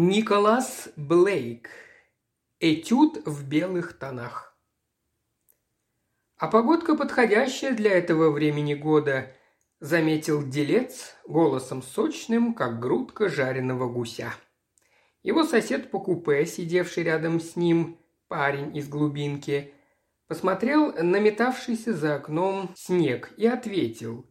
[0.00, 1.70] Николас Блейк.
[2.60, 4.56] Этюд в белых тонах.
[6.36, 9.34] А погодка подходящая для этого времени года,
[9.80, 14.32] заметил делец голосом сочным, как грудка жареного гуся.
[15.24, 19.74] Его сосед по купе, сидевший рядом с ним, парень из глубинки,
[20.28, 24.30] посмотрел на метавшийся за окном снег и ответил.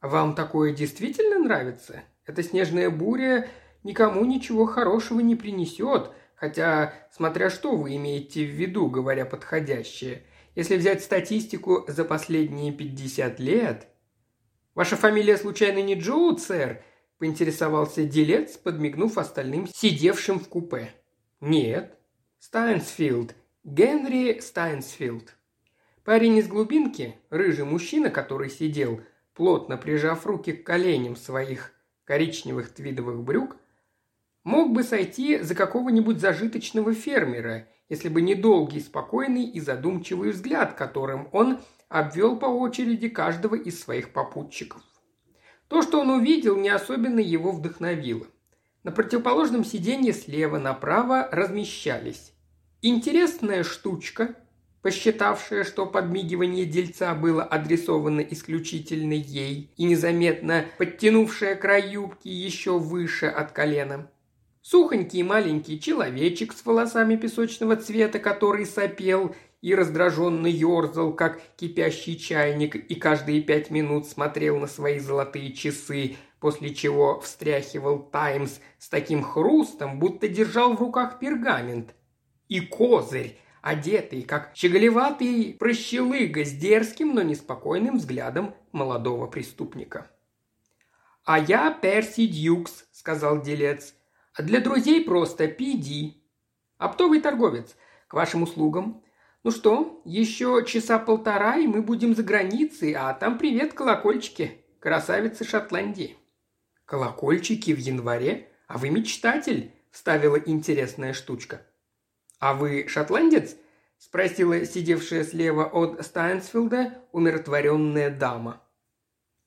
[0.00, 2.02] «Вам такое действительно нравится?
[2.24, 3.46] Эта снежная буря
[3.86, 10.24] никому ничего хорошего не принесет, хотя, смотря что вы имеете в виду, говоря подходящее.
[10.54, 13.88] Если взять статистику за последние 50 лет...
[14.74, 16.82] Ваша фамилия случайно не Джоуд, сэр?
[17.18, 20.92] поинтересовался делец, подмигнув остальным, сидевшим в купе.
[21.40, 21.98] «Нет.
[22.38, 23.34] Стайнсфилд.
[23.64, 25.34] Генри Стайнсфилд».
[26.04, 29.00] Парень из глубинки, рыжий мужчина, который сидел,
[29.34, 31.72] плотно прижав руки к коленям своих
[32.04, 33.56] коричневых твидовых брюк,
[34.46, 40.74] мог бы сойти за какого-нибудь зажиточного фермера, если бы не долгий, спокойный и задумчивый взгляд,
[40.74, 44.80] которым он обвел по очереди каждого из своих попутчиков.
[45.66, 48.24] То, что он увидел, не особенно его вдохновило.
[48.84, 52.32] На противоположном сиденье слева направо размещались
[52.82, 54.36] интересная штучка,
[54.80, 63.26] посчитавшая, что подмигивание дельца было адресовано исключительно ей и незаметно подтянувшая край юбки еще выше
[63.26, 64.08] от колена–
[64.68, 72.74] Сухонький маленький человечек с волосами песочного цвета, который сопел и раздраженно ерзал, как кипящий чайник,
[72.74, 79.22] и каждые пять минут смотрел на свои золотые часы, после чего встряхивал «Таймс» с таким
[79.22, 81.94] хрустом, будто держал в руках пергамент.
[82.48, 90.10] И козырь, одетый, как щеголеватый прощелыга с дерзким, но неспокойным взглядом молодого преступника.
[91.24, 93.94] «А я Перси Дьюкс»,— сказал делец.
[94.36, 96.22] А для друзей просто пиди.
[96.76, 97.74] Оптовый торговец.
[98.06, 99.02] К вашим услугам.
[99.42, 104.62] Ну что, еще часа полтора, и мы будем за границей, а там привет, колокольчики.
[104.78, 106.18] Красавицы Шотландии.
[106.84, 108.50] Колокольчики в январе?
[108.68, 109.72] А вы мечтатель?
[109.90, 111.62] Вставила интересная штучка.
[112.38, 113.56] А вы шотландец?
[113.98, 118.62] Спросила сидевшая слева от Стайнсфилда умиротворенная дама.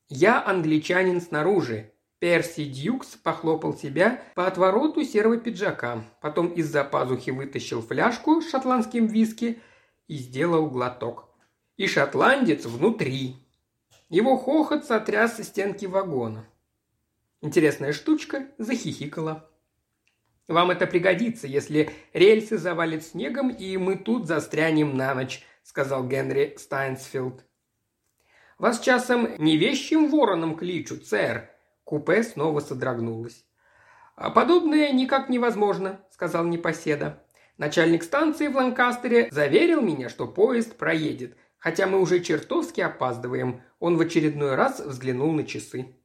[0.07, 7.81] «Я англичанин снаружи», Перси Дьюкс похлопал себя по отвороту серого пиджака, потом из-за пазухи вытащил
[7.81, 9.62] фляжку с шотландским виски
[10.07, 11.30] и сделал глоток.
[11.78, 13.38] И шотландец внутри.
[14.09, 16.46] Его хохот сотряс стенки вагона.
[17.41, 19.50] Интересная штучка захихикала.
[20.50, 26.56] «Вам это пригодится, если рельсы завалит снегом, и мы тут застрянем на ночь»,— сказал Генри
[26.57, 27.46] Стайнсфилд.
[28.57, 31.50] «Вас часом не вещим вороном кличут, сэр»,
[31.89, 33.45] Купе снова содрогнулось.
[34.16, 37.23] «А «Подобное никак невозможно»,– сказал непоседа.
[37.57, 43.63] «Начальник станции в Ланкастере заверил меня, что поезд проедет, хотя мы уже чертовски опаздываем».
[43.79, 45.95] Он в очередной раз взглянул на часы.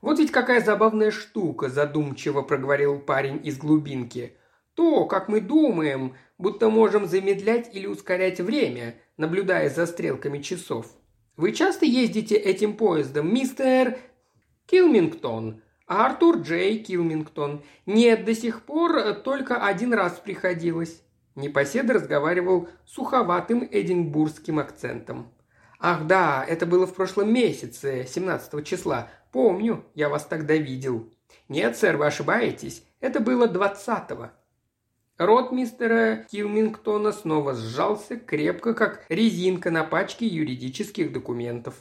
[0.00, 4.36] «Вот ведь какая забавная штука»,– задумчиво проговорил парень из глубинки.
[4.74, 10.86] «То, как мы думаем, будто можем замедлять или ускорять время, наблюдая за стрелками часов.
[11.36, 13.96] Вы часто ездите этим поездом, мистер
[14.72, 15.60] Килмингтон.
[15.86, 17.62] Артур Джей Килмингтон.
[17.84, 21.02] Нет, до сих пор э, только один раз приходилось.
[21.34, 25.30] Непоседа разговаривал суховатым эдинбургским акцентом.
[25.78, 29.10] «Ах да, это было в прошлом месяце, 17 числа.
[29.30, 31.12] Помню, я вас тогда видел».
[31.50, 32.82] «Нет, сэр, вы ошибаетесь.
[33.00, 34.30] Это было 20-го».
[35.18, 41.74] Рот мистера Килмингтона снова сжался крепко, как резинка на пачке юридических документов.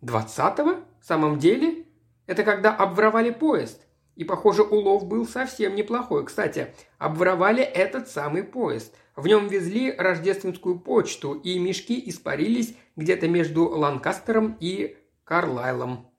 [0.00, 0.76] «Двадцатого?
[1.02, 1.87] В самом деле?»
[2.28, 3.86] Это когда обворовали поезд.
[4.14, 6.26] И, похоже, улов был совсем неплохой.
[6.26, 8.94] Кстати, обворовали этот самый поезд.
[9.16, 16.10] В нем везли рождественскую почту, и мешки испарились где-то между Ланкастером и Карлайлом.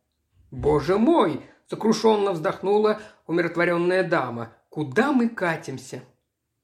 [0.49, 4.55] «Боже мой!»– сокрушенно вздохнула умиротворенная дама.
[4.69, 6.01] «Куда мы катимся?»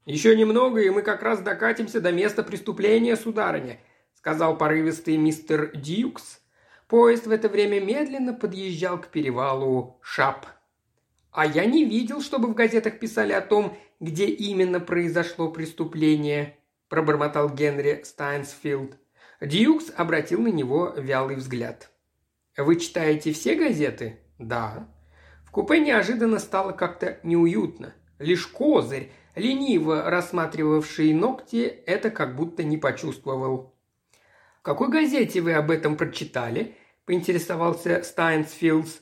[0.06, 3.80] «Еще немного, и мы как раз докатимся до места преступления, сударыня»,–
[4.15, 6.41] сказал порывистый мистер Дьюкс–
[6.88, 10.46] Поезд в это время медленно подъезжал к перевалу Шап.
[11.32, 17.50] А я не видел, чтобы в газетах писали о том, где именно произошло преступление, пробормотал
[17.50, 18.98] Генри Стайнсфилд.
[19.42, 21.90] Дьюкс обратил на него вялый взгляд.
[22.56, 24.88] «Вы читаете все газеты?» «Да».
[25.44, 27.94] В купе неожиданно стало как-то неуютно.
[28.20, 33.75] Лишь козырь, лениво рассматривавший ногти, это как будто не почувствовал
[34.65, 36.75] какой газете вы об этом прочитали?»–
[37.06, 38.97] поинтересовался Стайнсфилдс.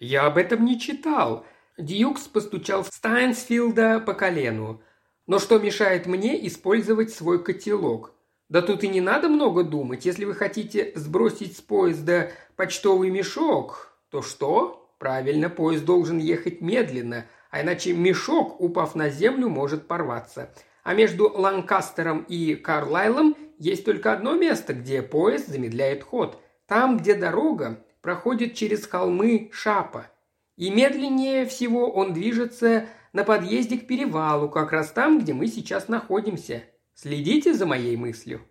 [0.00, 1.46] «Я об этом не читал.
[1.76, 4.80] Дьюкс постучал Стайнсфилда по колену.
[5.26, 8.12] «Но что мешает мне использовать свой котелок?
[8.48, 10.06] Да тут и не надо много думать.
[10.06, 14.94] Если вы хотите сбросить с поезда почтовый мешок, то что?
[14.98, 20.50] Правильно, поезд должен ехать медленно, а иначе мешок, упав на землю, может порваться.
[20.82, 26.40] А между Ланкастером и Карлайлом есть только одно место, где поезд замедляет ход.
[26.66, 30.10] Там, где дорога проходит через холмы Шапа.
[30.56, 35.88] И медленнее всего он движется на подъезде к перевалу, как раз там, где мы сейчас
[35.88, 36.64] находимся.
[36.94, 38.42] Следите за моей мыслью».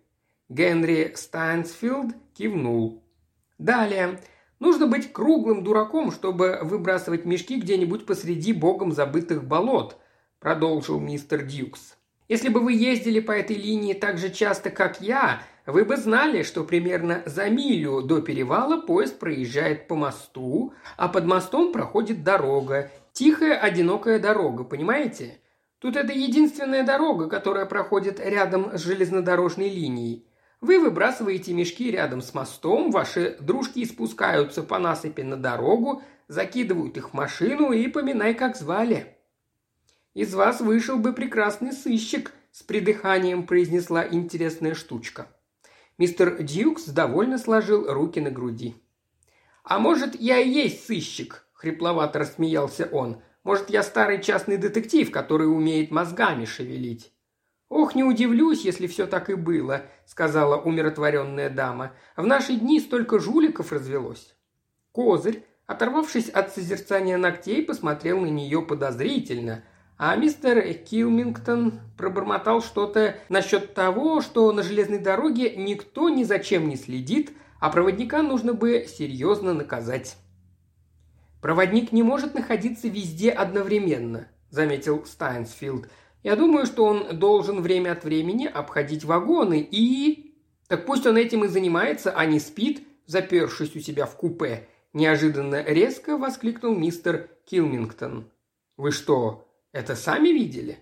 [0.48, 3.02] Генри Стайнсфилд кивнул.
[3.58, 4.20] «Далее.
[4.58, 9.98] Нужно быть круглым дураком, чтобы выбрасывать мешки где-нибудь посреди богом забытых болот»,
[10.40, 11.96] продолжил мистер Дьюкс.
[12.28, 16.42] «Если бы вы ездили по этой линии так же часто, как я, вы бы знали,
[16.42, 22.90] что примерно за милю до перевала поезд проезжает по мосту, а под мостом проходит дорога.
[23.12, 25.38] Тихая, одинокая дорога, понимаете?
[25.78, 30.26] Тут это единственная дорога, которая проходит рядом с железнодорожной линией.
[30.60, 37.10] Вы выбрасываете мешки рядом с мостом, ваши дружки спускаются по насыпи на дорогу, закидывают их
[37.10, 39.13] в машину и поминай, как звали.
[40.14, 45.26] Из вас вышел бы прекрасный сыщик, с придыханием произнесла интересная штучка.
[45.98, 48.76] Мистер Дьюкс довольно сложил руки на груди.
[49.64, 53.22] «А может, я и есть сыщик?»– хрипловато рассмеялся он.
[53.42, 57.12] «Может, я старый частный детектив, который умеет мозгами шевелить?»
[57.68, 61.92] «Ох, не удивлюсь, если все так и было»,– сказала умиротворенная дама.
[62.16, 64.36] «В наши дни столько жуликов развелось».
[64.92, 69.64] Козырь, оторвавшись от созерцания ногтей, посмотрел на нее подозрительно–
[69.96, 76.68] а мистер Килмингтон пробормотал что-то насчет того, что на железной дороге никто ни за чем
[76.68, 80.16] не следит, а проводника нужно бы серьезно наказать.
[81.40, 85.88] «Проводник не может находиться везде одновременно»,– заметил Стайнсфилд.
[86.22, 90.34] «Я думаю, что он должен время от времени обходить вагоны и...»
[90.68, 95.62] «Так пусть он этим и занимается, а не спит, запершись у себя в купе»,– неожиданно
[95.62, 98.30] резко воскликнул мистер Килмингтон.
[98.78, 100.78] «Вы что, это сами видели?»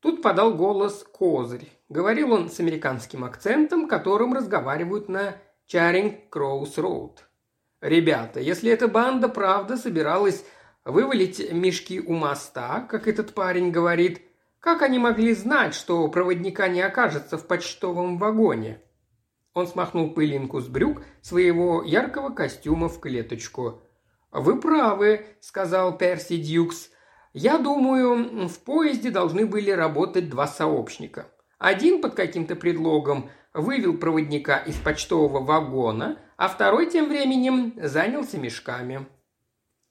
[0.00, 1.68] Тут подал голос Козырь.
[1.88, 5.36] Говорил он с американским акцентом, которым разговаривают на
[5.66, 7.28] Чаринг Кроус Роуд.
[7.80, 10.44] «Ребята, если эта банда правда собиралась
[10.84, 14.20] вывалить мешки у моста, как этот парень говорит,
[14.60, 18.82] как они могли знать, что проводника не окажется в почтовом вагоне?»
[19.54, 23.82] Он смахнул пылинку с брюк своего яркого костюма в клеточку.
[24.30, 26.91] «Вы правы»,— сказал Перси Дьюкс.
[27.32, 31.28] Я думаю, в поезде должны были работать два сообщника.
[31.58, 39.06] Один под каким-то предлогом вывел проводника из почтового вагона, а второй тем временем занялся мешками.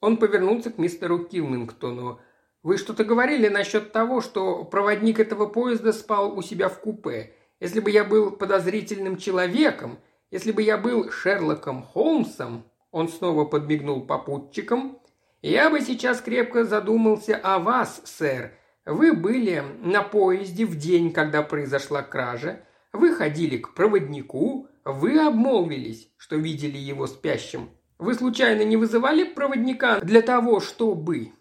[0.01, 2.19] Он повернулся к мистеру Килмингтону.
[2.61, 7.33] «Вы что-то говорили насчет того, что проводник этого поезда спал у себя в купе.
[7.59, 9.97] Если бы я был подозрительным человеком,
[10.29, 14.99] если бы я был Шерлоком Холмсом...» Он снова подмигнул попутчикам,
[15.41, 18.53] я бы сейчас крепко задумался о вас, сэр.
[18.85, 22.61] Вы были на поезде в день, когда произошла кража.
[22.93, 24.67] Вы ходили к проводнику.
[24.83, 27.69] Вы обмолвились, что видели его спящим.
[27.99, 31.31] Вы случайно не вызывали проводника для того, чтобы...»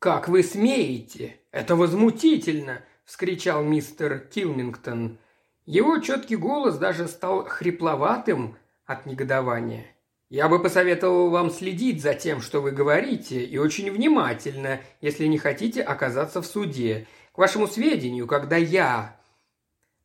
[0.00, 1.40] «Как вы смеете?
[1.52, 5.18] Это возмутительно!»– вскричал мистер Килмингтон.
[5.66, 8.56] Его четкий голос даже стал хрипловатым
[8.86, 9.86] от негодования.
[10.30, 15.38] Я бы посоветовал вам следить за тем, что вы говорите, и очень внимательно, если не
[15.38, 17.08] хотите оказаться в суде.
[17.32, 19.16] К вашему сведению, когда я...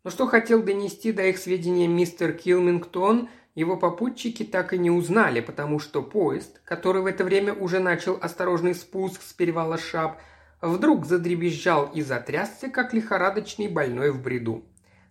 [0.03, 5.41] Но что хотел донести до их сведения мистер Килмингтон, его попутчики так и не узнали,
[5.41, 10.19] потому что поезд, который в это время уже начал осторожный спуск с перевала Шап,
[10.59, 14.63] вдруг задребезжал и затрясся, как лихорадочный больной в бреду.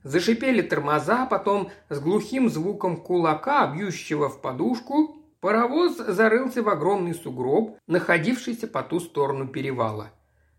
[0.04, 7.78] Зашипели тормоза, потом с глухим звуком кулака, бьющего в подушку, паровоз зарылся в огромный сугроб,
[7.86, 10.12] находившийся по ту сторону перевала.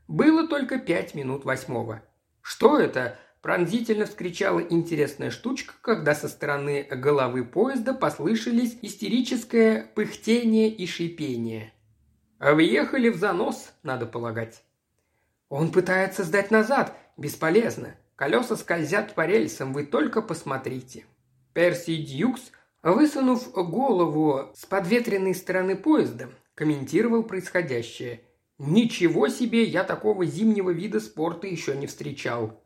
[0.07, 2.01] Было только пять минут восьмого.
[2.41, 10.87] «Что это?»– пронзительно вскричала интересная штучка, когда со стороны головы поезда послышались истерическое пыхтение и
[10.87, 11.71] шипение.
[12.39, 14.63] «Въехали в занос, надо полагать».
[15.49, 16.97] «Он пытается сдать назад.
[17.15, 17.95] Бесполезно.
[18.15, 21.05] Колеса скользят по рельсам, вы только посмотрите».
[21.53, 22.51] Перси Дьюкс,
[22.83, 28.21] высунув голову с подветренной стороны поезда, комментировал происходящее.
[28.57, 32.63] «Ничего себе, я такого зимнего вида спорта еще не встречал».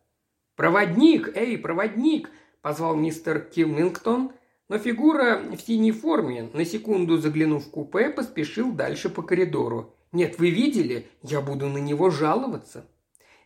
[0.56, 1.36] «Проводник!
[1.36, 2.30] Эй, проводник!»–
[2.62, 4.32] позвал мистер Килмингтон,
[4.68, 9.96] но фигура в синей форме, на секунду заглянув в купе, поспешил дальше по коридору.
[10.12, 11.08] Нет, вы видели?
[11.22, 12.86] Я буду на него жаловаться».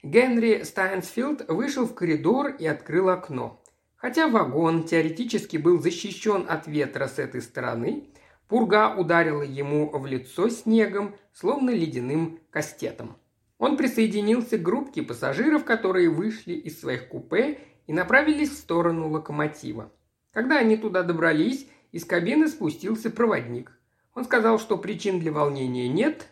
[0.03, 3.63] Генри Стайнсфилд вышел в коридор и открыл окно.
[3.95, 8.09] Хотя вагон теоретически был защищен от ветра с этой стороны,
[8.49, 13.15] пурга ударила ему в лицо снегом, словно ледяным кастетом.
[13.57, 19.89] Он присоединился к группке пассажиров, которые вышли из своих купе и направились в сторону локомотива.
[20.33, 23.71] Когда они туда добрались, из кабины спустился проводник.
[24.15, 26.27] Он сказал, что причин для волнения нет,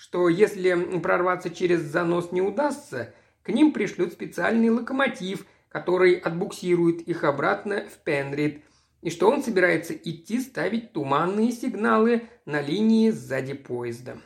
[0.00, 7.22] что если прорваться через занос не удастся, к ним пришлют специальный локомотив, который отбуксирует их
[7.22, 8.62] обратно в Пенрид,
[9.02, 14.16] и что он собирается идти ставить туманные сигналы на линии сзади поезда.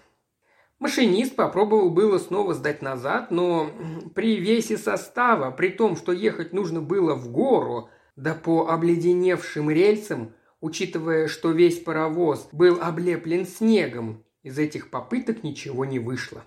[0.79, 3.69] Машинист попробовал было снова сдать назад, но
[4.15, 10.35] при весе состава, при том, что ехать нужно было в гору, да по обледеневшим рельсам,
[10.61, 16.45] учитывая, что весь паровоз был облеплен снегом, из этих попыток ничего не вышло.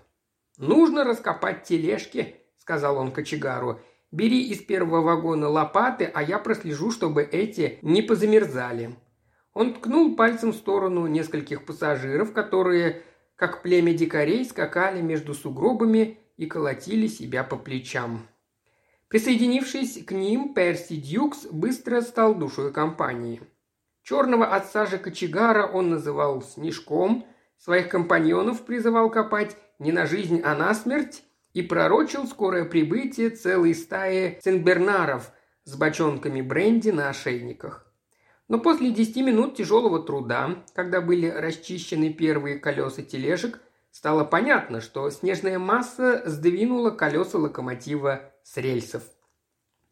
[0.56, 3.80] «Нужно раскопать тележки»,— сказал он кочегару.
[4.10, 8.96] «Бери из первого вагона лопаты, а я прослежу, чтобы эти не позамерзали».
[9.52, 13.02] Он ткнул пальцем в сторону нескольких пассажиров, которые
[13.36, 18.28] как племя дикарей скакали между сугробами и колотили себя по плечам.
[19.08, 23.40] Присоединившись к ним, Перси Дьюкс быстро стал душой компании.
[24.02, 27.26] Черного отца же кочегара он называл «снежком»,
[27.58, 31.22] своих компаньонов призывал копать не на жизнь, а на смерть
[31.54, 35.30] и пророчил скорое прибытие целой стаи сенбернаров
[35.64, 37.84] с бочонками бренди на ошейниках.
[38.48, 43.60] Но после десяти минут тяжелого труда, когда были расчищены первые колеса тележек,
[43.90, 49.02] стало понятно, что снежная масса сдвинула колеса локомотива с рельсов.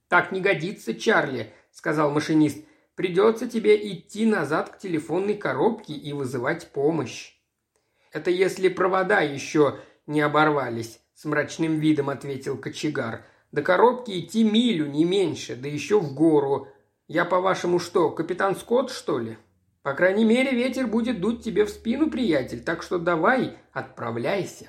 [0.09, 2.65] «Так не годится, Чарли»,— сказал машинист.
[2.95, 7.36] «Придется тебе идти назад к телефонной коробке и вызывать помощь».
[8.13, 13.25] «Это если провода еще не оборвались»,— с мрачным видом ответил кочегар.
[13.53, 16.69] «До коробки идти милю, не меньше, да еще в гору.
[17.09, 19.39] Я, по-вашему, что, капитан Скотт, что ли?
[19.83, 24.69] По крайней мере, ветер будет дуть тебе в спину, приятель, так что давай, отправляйся».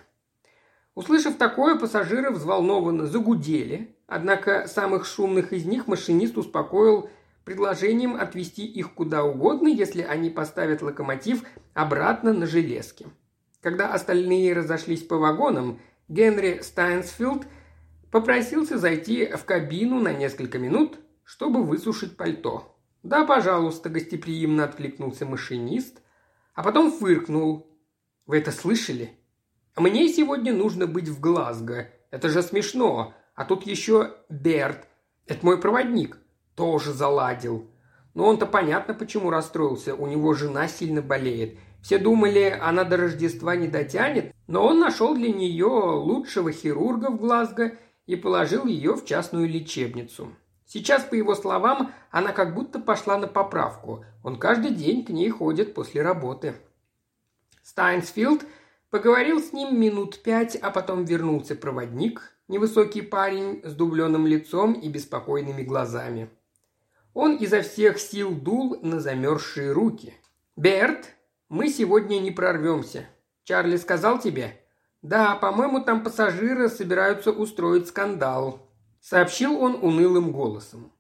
[0.98, 7.10] Услышав такое, пассажиры взволнованно загудели, однако самых шумных из них машинист успокоил
[7.48, 13.06] предложением отвезти их куда угодно, если они поставят локомотив обратно на железки.
[13.68, 17.46] Когда остальные разошлись по вагонам, Генри Стайнсфилд
[18.12, 22.80] попросился зайти в кабину на несколько минут, чтобы высушить пальто.
[23.04, 26.02] «Да, пожалуйста»,– гостеприимно откликнулся машинист,
[26.56, 27.78] а потом фыркнул.
[28.26, 29.20] «Вы это слышали?
[29.76, 31.90] Мне сегодня нужно быть в Глазго.
[32.10, 33.16] Это же смешно.
[33.36, 34.88] А тут еще Берт.
[35.26, 36.18] Это мой проводник.
[36.56, 37.70] Тоже заладил.
[38.14, 39.94] Но он-то понятно, почему расстроился.
[39.94, 41.60] У него жена сильно болеет.
[41.82, 47.18] Все думали, она до Рождества не дотянет, но он нашел для нее лучшего хирурга в
[47.18, 50.30] Глазго и положил ее в частную лечебницу.
[50.66, 54.04] Сейчас, по его словам, она как будто пошла на поправку.
[54.24, 56.56] Он каждый день к ней ходит после работы.
[57.64, 58.46] Стайнсфилд
[58.90, 64.90] поговорил с ним минут пять, а потом вернулся проводник, невысокий парень с дубленым лицом и
[64.90, 66.30] беспокойными глазами.
[67.14, 70.14] Он изо всех сил дул на замерзшие руки.
[70.56, 71.16] «Берт,
[71.50, 73.06] мы сегодня не прорвемся.
[73.44, 74.60] Чарли сказал тебе?»
[75.02, 78.68] «Да, по-моему, там пассажиры собираются устроить скандал»,
[79.00, 80.92] сообщил он унылым голосом.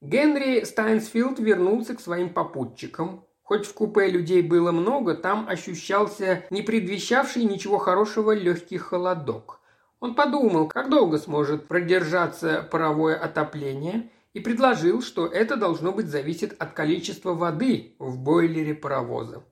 [0.00, 3.24] Генри Стайнсфилд вернулся к своим попутчикам.
[3.42, 9.60] Хоть в купе людей было много, там ощущался не предвещавший ничего хорошего легкий холодок.
[10.00, 16.54] Он подумал, как долго сможет продержаться паровое отопление, и предложил, что это должно быть зависит
[16.58, 19.44] от количества воды в бойлере паровоза.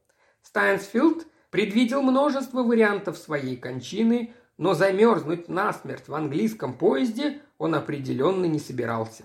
[0.42, 8.58] Стайнсфилд предвидел множество вариантов своей кончины, но замерзнуть насмерть в английском поезде он определенно не
[8.58, 9.24] собирался.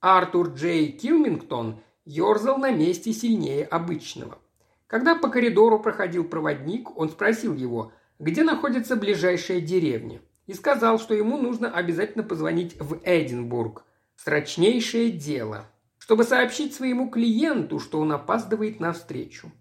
[0.00, 4.38] Артур Джей Килмингтон ерзал на месте сильнее обычного.
[4.86, 11.14] Когда по коридору проходил проводник, он спросил его, где находится ближайшая деревня, и сказал, что
[11.14, 13.84] ему нужно обязательно позвонить в Эдинбург.
[14.16, 15.66] Срочнейшее дело,
[15.98, 19.52] чтобы сообщить своему клиенту, что он опаздывает на встречу.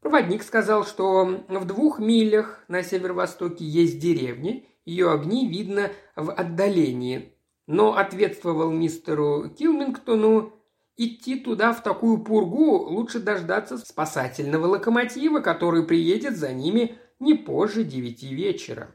[0.00, 7.34] Проводник сказал, что в двух милях на северо-востоке есть деревня, ее огни видно в отдалении,
[7.66, 10.52] но ответствовал мистеру Килмингтону,
[10.96, 17.82] идти туда в такую пургу лучше дождаться спасательного локомотива, который приедет за ними не позже
[17.82, 18.94] девяти вечера.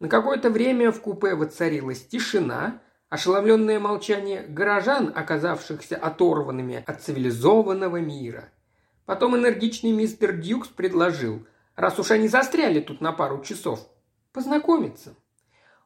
[0.00, 8.48] На какое-то время в купе воцарилась тишина, ошеломленное молчание горожан, оказавшихся оторванными от цивилизованного мира–
[9.06, 11.44] Потом энергичный мистер Дьюкс предложил
[11.76, 13.86] раз уж они застряли тут на пару часов.
[14.32, 15.14] Познакомиться.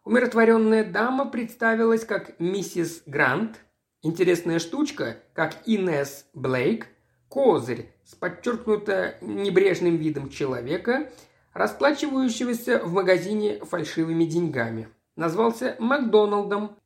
[0.04, 3.60] Умиротворенная дама представилась как миссис Грант,
[4.02, 6.86] интересная штучка, как Инесс Блейк,
[7.28, 11.10] козырь с подчеркнуто небрежным видом человека,
[11.54, 14.88] расплачивающегося в магазине фальшивыми деньгами.
[15.16, 16.76] Назвался Макдоналдом.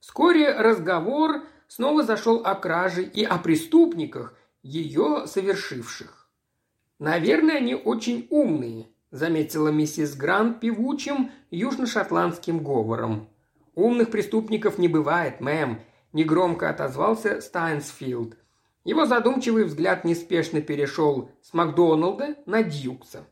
[0.00, 6.28] Вскоре разговор снова зашел о краже и о преступниках, ее совершивших.
[6.98, 13.28] «Наверное, они очень умные»,– заметила миссис Грант певучим южно-шотландским говором.
[13.74, 15.80] «Умных преступников не бывает, мэм»,–
[16.12, 18.36] негромко отозвался Стайнсфилд.
[18.84, 23.26] Его задумчивый взгляд неспешно перешел с Макдоналда на Дьюкса.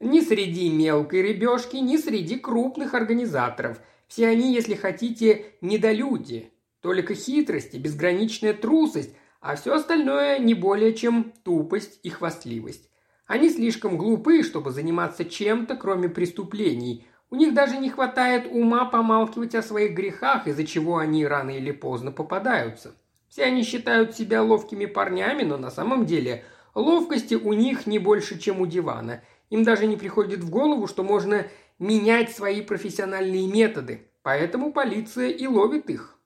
[0.00, 3.80] Ни среди мелкой рыбешки, ни среди крупных организаторов.
[4.08, 6.52] Все они, если хотите, недолюди.
[6.82, 12.90] Только хитрость и безграничная трусость, а все остальное не более чем тупость и хвастливость.
[13.26, 17.06] Они слишком глупы, чтобы заниматься чем-то, кроме преступлений.
[17.30, 21.72] У них даже не хватает ума помалкивать о своих грехах, из-за чего они рано или
[21.72, 22.94] поздно попадаются.
[23.28, 28.38] Все они считают себя ловкими парнями, но на самом деле ловкости у них не больше,
[28.38, 29.22] чем у дивана.
[29.50, 31.46] Им даже не приходит в голову, что можно
[31.78, 36.18] менять свои профессиональные методы, поэтому полиция и ловит их.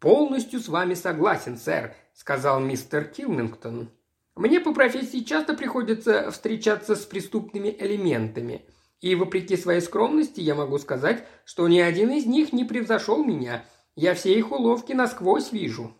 [0.00, 3.90] «Полностью с вами согласен, сэр»,– сказал мистер Килмингтон.
[4.36, 8.64] «Мне по профессии часто приходится встречаться с преступными элементами,
[9.00, 13.64] и вопреки своей скромности я могу сказать, что ни один из них не превзошел меня.
[13.96, 15.94] Я все их уловки насквозь вижу».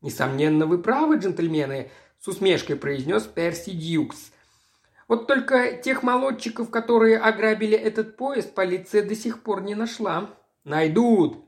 [0.00, 1.90] «Несомненно, вы правы, джентльмены»,–
[2.20, 4.32] с усмешкой произнес Перси Дьюкс.
[5.08, 10.30] «Вот только тех молодчиков, которые ограбили этот поезд, полиция до сих пор не нашла».
[10.64, 11.44] «Найдут»,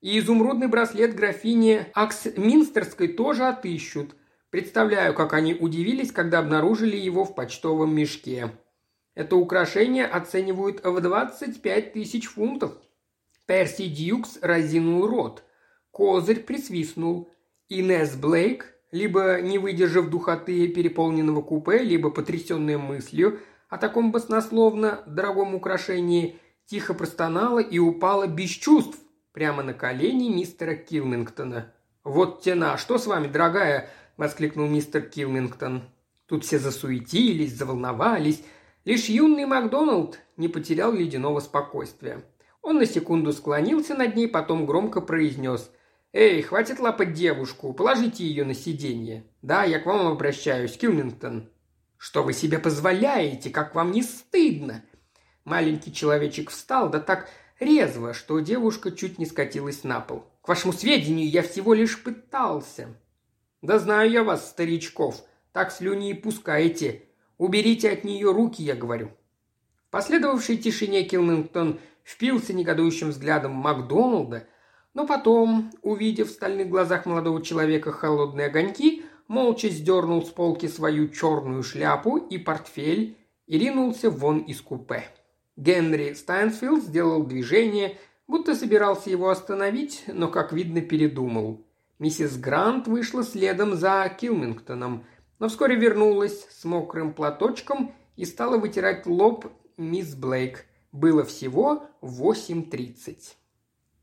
[0.00, 4.14] и изумрудный браслет графини Аксминстерской тоже отыщут.
[4.50, 8.52] Представляю, как они удивились, когда обнаружили его в почтовом мешке.
[9.14, 12.72] Это украшение оценивают в 25 тысяч фунтов.
[13.46, 15.42] Перси Дьюкс разинул рот.
[15.90, 17.32] Козырь присвистнул.
[17.68, 25.54] Инесс Блейк, либо не выдержав духоты переполненного купе, либо потрясенная мыслью о таком баснословно дорогом
[25.54, 28.98] украшении, тихо простонала и упала без чувств
[29.38, 31.72] прямо на колени мистера Килмингтона.
[32.02, 35.84] «Вот тена, что с вами, дорогая?»– воскликнул мистер Килмингтон.
[36.26, 38.42] Тут все засуетились, заволновались.
[38.84, 42.24] Лишь юный Макдоналд не потерял ледяного спокойствия.
[42.62, 45.70] Он на секунду склонился над ней, потом громко произнес
[46.12, 49.24] «Эй, хватит лапать девушку, положите ее на сиденье».
[49.40, 51.48] «Да, я к вам обращаюсь, Килмингтон».
[51.96, 53.50] «Что вы себе позволяете?
[53.50, 54.82] Как вам не стыдно?»
[55.44, 60.24] Маленький человечек встал, да так резво, что девушка чуть не скатилась на пол.
[60.42, 62.88] «К вашему сведению, я всего лишь пытался».
[63.62, 65.22] «Да знаю я вас, старичков.
[65.52, 67.02] Так слюни и пускаете.
[67.36, 69.10] Уберите от нее руки, я говорю».
[69.88, 74.46] В последовавшей тишине Килмингтон впился негодующим взглядом Макдоналда,
[74.94, 81.08] но потом, увидев в стальных глазах молодого человека холодные огоньки, молча сдернул с полки свою
[81.08, 83.16] черную шляпу и портфель
[83.46, 85.04] и ринулся вон из купе.
[85.58, 91.66] Генри Стайнсфилд сделал движение, будто собирался его остановить, но, как видно, передумал.
[91.98, 95.04] Миссис Грант вышла следом за Килмингтоном,
[95.40, 100.64] но вскоре вернулась с мокрым платочком и стала вытирать лоб мисс Блейк.
[100.92, 103.18] Было всего 8.30.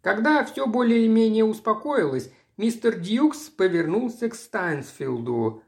[0.02, 5.64] Когда все более-менее успокоилось, мистер Дьюкс повернулся к Стайнсфилду.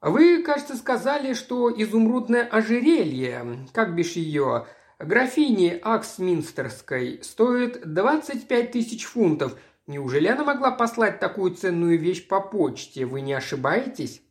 [0.00, 9.56] «Вы, кажется, сказали, что изумрудное ожерелье, как бишь ее, графини Аксминстерской стоит 25 тысяч фунтов.
[9.86, 13.06] Неужели она могла послать такую ценную вещь по почте?
[13.06, 14.22] Вы не ошибаетесь?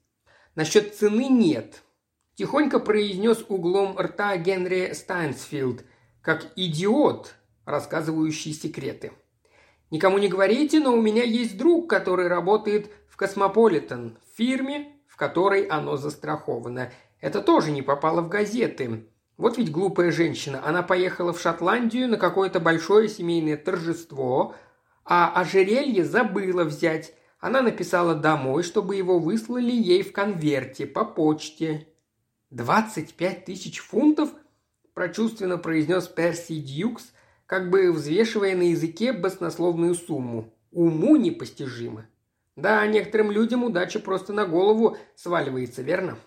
[0.55, 1.83] Насчет цены нет.
[2.35, 5.83] Тихонько произнес углом рта Генри Стайнсфилд,
[6.21, 7.33] как идиот,
[7.65, 9.11] рассказывающий секреты.
[9.89, 15.63] Никому не говорите, но у меня есть друг, который работает в Космополитен, фирме, в которой
[15.63, 16.91] оно застраховано.
[17.21, 19.07] Это тоже не попало в газеты.
[19.37, 20.61] Вот ведь глупая женщина.
[20.65, 24.55] Она поехала в Шотландию на какое-то большое семейное торжество,
[25.05, 27.13] а ожерелье забыла взять.
[27.39, 31.87] Она написала домой, чтобы его выслали ей в конверте по почте.
[32.49, 34.29] «Двадцать пять тысяч фунтов?»–
[34.93, 37.11] прочувственно произнес Перси Дьюкс,
[37.45, 40.53] как бы взвешивая на языке баснословную сумму.
[40.71, 42.07] Уму непостижимо.
[42.55, 46.17] Да, некоторым людям удача просто на голову сваливается, верно?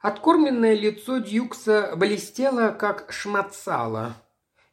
[0.00, 4.16] Откормленное лицо Дьюкса блестело, как шматсало.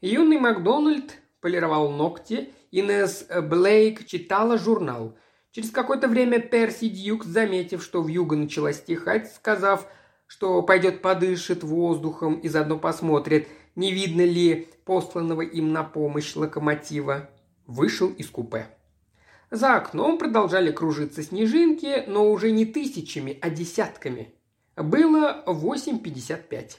[0.01, 5.17] Юный Макдональд полировал ногти, Инесс Блейк читала журнал.
[5.51, 9.87] Через какое-то время Перси Дьюкс, заметив, что вьюга начала стихать, сказав
[10.33, 17.29] что пойдет подышит воздухом и заодно посмотрит, не видно ли посланного им на помощь локомотива.
[17.67, 18.67] Вышел из купе.
[19.51, 24.33] За окном продолжали кружиться снежинки, но уже не тысячами, а десятками.
[24.75, 26.77] Было 8.55.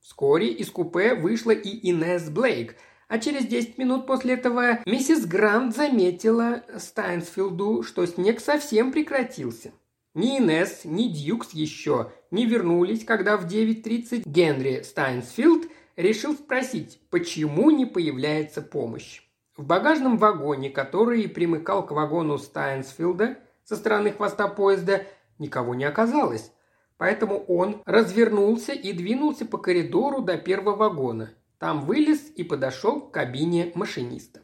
[0.00, 2.76] Вскоре из купе вышла и Инесс Блейк,
[3.08, 9.72] а через 10 минут после этого миссис Грант заметила Стайнсфилду, что снег совсем прекратился.
[10.14, 17.70] Ни Инесс, ни Дьюкс еще не вернулись, когда в 9.30 Генри Стайнсфилд решил спросить, почему
[17.70, 19.22] не появляется помощь.
[19.56, 25.04] В багажном вагоне, который примыкал к вагону Стайнсфилда со стороны хвоста поезда,
[25.38, 26.50] никого не оказалось.
[26.96, 31.30] Поэтому он развернулся и двинулся по коридору до первого вагона.
[31.58, 34.42] Там вылез и подошел к кабине машиниста.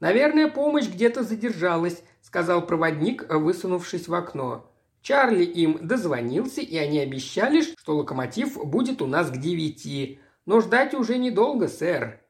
[0.00, 4.70] «Наверное, помощь где-то задержалась»,– сказал проводник, высунувшись в окно.
[5.00, 10.18] Чарли им дозвонился, и они обещали, что локомотив будет у нас к девяти.
[10.46, 12.20] Но ждать уже недолго, сэр.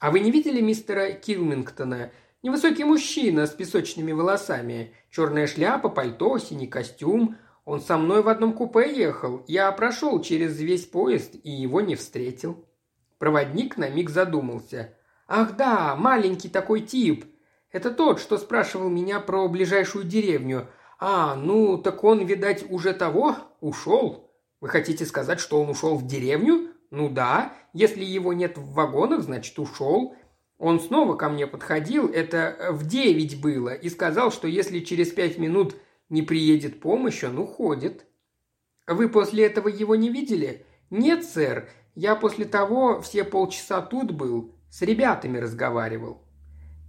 [0.00, 2.12] «А вы не видели мистера Килмингтона?
[2.42, 4.92] Невысокий мужчина с песочными волосами.
[5.10, 7.36] Черная шляпа, пальто, синий костюм.
[7.68, 9.44] Он со мной в одном купе ехал.
[9.46, 12.64] Я прошел через весь поезд и его не встретил».
[13.18, 14.94] Проводник на миг задумался.
[15.26, 17.26] «Ах да, маленький такой тип.
[17.70, 20.68] Это тот, что спрашивал меня про ближайшую деревню.
[20.98, 23.36] А, ну, так он, видать, уже того?
[23.60, 24.32] Ушел?
[24.62, 26.72] Вы хотите сказать, что он ушел в деревню?
[26.90, 30.16] Ну да, если его нет в вагонах, значит ушел.
[30.56, 35.36] Он снова ко мне подходил, это в девять было, и сказал, что если через пять
[35.36, 35.76] минут
[36.08, 38.06] не приедет помощь, он уходит.
[38.86, 40.64] Вы после этого его не видели?
[40.90, 46.22] Нет, сэр, я после того все полчаса тут был, с ребятами разговаривал.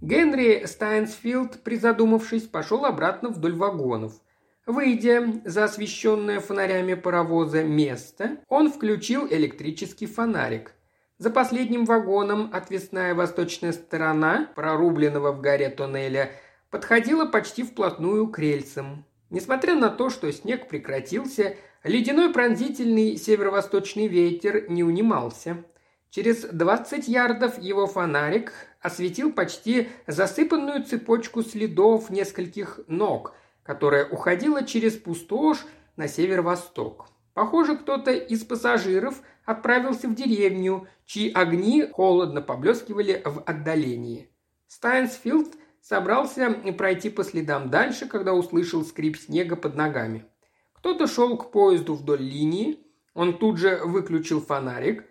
[0.00, 4.14] Генри Стайнсфилд, призадумавшись, пошел обратно вдоль вагонов–
[4.70, 10.74] Выйдя за освещенное фонарями паровоза место, он включил электрический фонарик.
[11.18, 16.30] За последним вагоном отвесная восточная сторона, прорубленного в горе тоннеля,
[16.70, 19.04] подходила почти вплотную к рельсам.
[19.30, 25.64] Несмотря на то, что снег прекратился, ледяной пронзительный северо-восточный ветер не унимался.
[26.10, 33.34] Через 20 ярдов его фонарик осветил почти засыпанную цепочку следов нескольких ног–
[33.70, 35.64] которая уходила через пустошь
[35.96, 37.06] на северо-восток.
[37.34, 44.28] Похоже, кто-то из пассажиров отправился в деревню, чьи огни холодно поблескивали в отдалении.
[44.66, 50.24] Стайнсфилд собрался пройти по следам дальше, когда услышал скрип снега под ногами.
[50.74, 52.78] Кто-то шел к поезду вдоль линии,
[53.14, 55.04] он тут же выключил фонарик,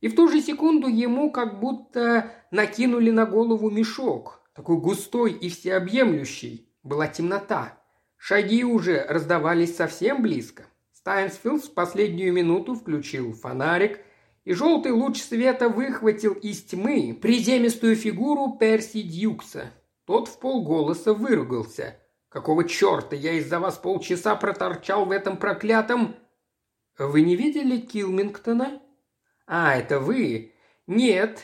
[0.00, 5.48] и в ту же секунду ему как будто накинули на голову мешок, такой густой и
[5.48, 6.70] всеобъемлющий.
[6.82, 7.78] Была темнота.
[8.16, 10.66] Шаги уже раздавались совсем близко.
[10.92, 14.00] Стайнсфилд в последнюю минуту включил фонарик,
[14.44, 19.72] и желтый луч света выхватил из тьмы приземистую фигуру Перси Дьюкса.
[20.06, 22.00] Тот в полголоса выругался.
[22.28, 26.16] «Какого черта я из-за вас полчаса проторчал в этом проклятом...»
[26.98, 28.80] «Вы не видели Килмингтона?»
[29.46, 30.54] «А, это вы?»
[30.86, 31.40] «Нет».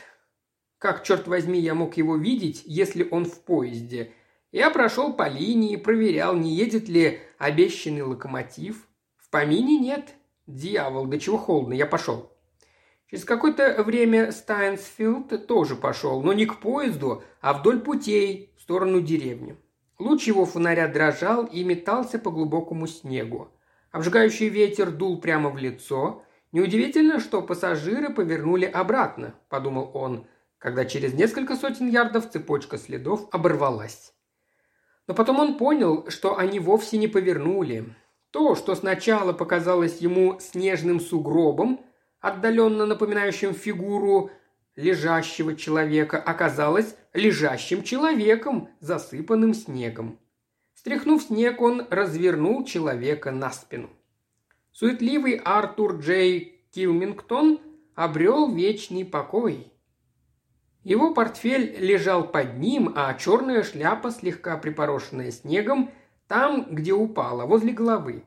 [0.78, 4.12] «Как, черт возьми, я мог его видеть, если он в поезде?»
[4.52, 8.86] Я прошел по линии, проверял, не едет ли обещанный локомотив.
[9.16, 10.14] В помине нет.
[10.46, 12.30] Дьявол, до чего холодно, я пошел.
[13.10, 19.00] Через какое-то время Стайнсфилд тоже пошел, но не к поезду, а вдоль путей, в сторону
[19.00, 19.56] деревни.
[19.98, 23.48] Луч его фонаря дрожал и метался по глубокому снегу.
[23.90, 26.22] Обжигающий ветер дул прямо в лицо.
[26.52, 34.14] Неудивительно, что пассажиры повернули обратно, подумал он, когда через несколько сотен ярдов цепочка следов оборвалась.
[35.08, 37.92] Но потом он понял, что они вовсе не повернули.
[38.30, 41.80] То, что сначала показалось ему снежным сугробом,
[42.20, 44.30] отдаленно напоминающим фигуру
[44.76, 50.18] лежащего человека, оказалось лежащим человеком, засыпанным снегом.
[50.74, 53.90] Стряхнув снег, он развернул человека на спину.
[54.72, 57.60] Суетливый Артур Джей Килмингтон
[57.94, 59.70] обрел вечный покой.
[60.82, 65.90] Его портфель лежал под ним, а черная шляпа, слегка припорошенная снегом,
[66.26, 68.24] там, где упала, возле головы.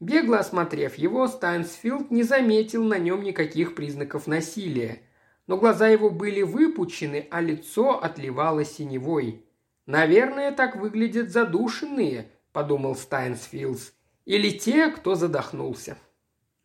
[0.00, 5.00] Бегло осмотрев его, Стайнсфилд не заметил на нем никаких признаков насилия.
[5.46, 9.44] Но глаза его были выпучены, а лицо отливало синевой.
[9.86, 13.92] «Наверное, так выглядят задушенные»,– подумал Стайнсфилдс.
[14.24, 15.96] «Или те, кто задохнулся».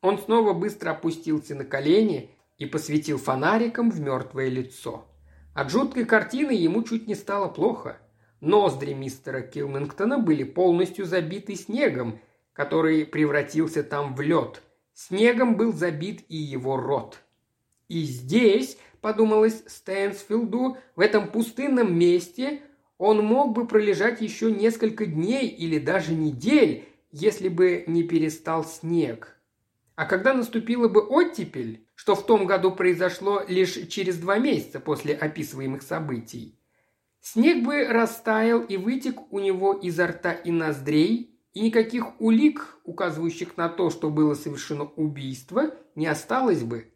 [0.02, 5.06] Он снова быстро опустился на колени и посветил фонариком в мертвое лицо.
[5.54, 7.98] От жуткой картины ему чуть не стало плохо.
[8.39, 12.20] Ноздри мистера Килмингтона были полностью забиты снегом,
[12.54, 14.63] который превратился там в лед.
[14.94, 17.20] Снегом был забит и его рот.
[17.91, 22.62] И здесь, подумалось Стэнсфилду, в этом пустынном месте
[22.97, 29.36] он мог бы пролежать еще несколько дней или даже недель, если бы не перестал снег.
[29.95, 35.13] А когда наступила бы оттепель, что в том году произошло лишь через два месяца после
[35.13, 36.58] описываемых событий,
[37.19, 43.58] снег бы растаял и вытек у него изо рта и ноздрей, и никаких улик, указывающих
[43.58, 46.88] на то, что было совершено убийство, не осталось бы.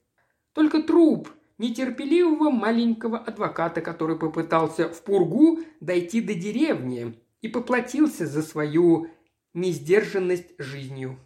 [0.56, 8.42] Только труп нетерпеливого маленького адвоката, который попытался в пургу дойти до деревни и поплатился за
[8.42, 9.10] свою
[9.54, 11.20] несдержанность жизнью.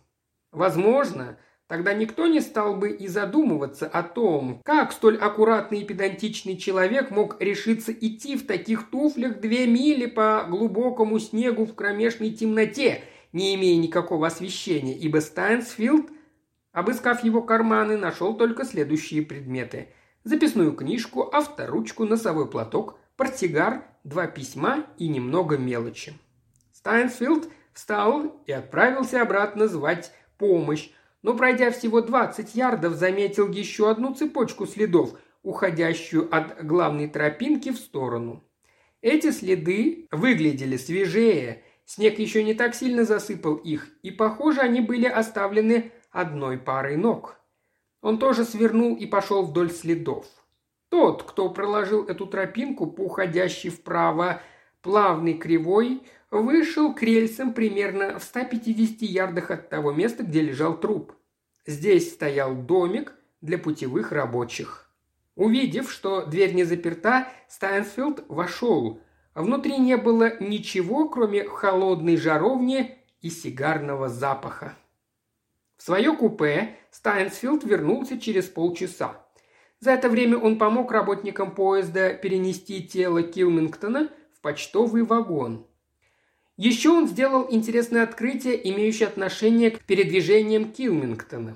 [0.51, 1.37] Возможно,
[1.67, 7.11] тогда никто не стал бы и задумываться о том, как столь аккуратный и педантичный человек
[7.11, 13.53] мог решиться идти в таких туфлях две мили по глубокому снегу в кромешной темноте, не
[13.53, 16.09] имея никакого освещения, ибо Стайнсфилд,
[16.79, 19.89] обыскав его карманы, нашел только следующие предметы–
[20.23, 26.13] записную книжку, авторучку, носовой платок, портсигар, два письма и немного мелочи.
[26.73, 30.89] Стайнсфилд встал и отправился обратно звать помощь,
[31.21, 37.77] но, пройдя всего 20 ярдов, заметил еще одну цепочку следов, уходящую от главной тропинки в
[37.77, 38.43] сторону.
[39.01, 45.05] Эти следы выглядели свежее, снег еще не так сильно засыпал их, и, похоже, они были
[45.05, 47.39] оставлены одной парой ног.
[48.01, 50.25] Он тоже свернул и пошел вдоль следов.
[50.89, 54.41] Тот, кто проложил эту тропинку по уходящей вправо
[54.81, 61.13] плавной кривой, вышел к рельсам примерно в 150 ярдах от того места, где лежал труп.
[61.65, 64.89] Здесь стоял домик для путевых рабочих.
[65.35, 69.01] Увидев, что дверь не заперта, Стайнсфилд вошел.
[69.35, 74.75] Внутри не было ничего, кроме холодной жаровни и сигарного запаха.
[75.79, 79.25] В свое купе Стайнсфилд вернулся через полчаса.
[79.79, 85.65] За это время он помог работникам поезда перенести тело Килмингтона в почтовый вагон.
[86.57, 91.55] Еще он сделал интересное открытие, имеющее отношение к передвижениям Килмингтона.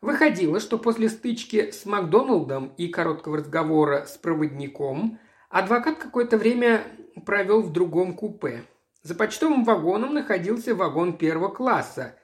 [0.00, 6.82] Выходило, что после стычки с Макдоналдом и короткого разговора с проводником адвокат какое-то время
[7.24, 8.64] провел в другом купе.
[9.04, 12.16] За почтовым вагоном находился вагон первого класса,